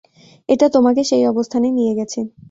এটা 0.49 0.67
তোমাকে 0.69 1.01
সেই 1.03 1.23
অবস্থানে 1.27 1.67
নিয়ে 1.71 1.93
গেছে। 1.99 2.19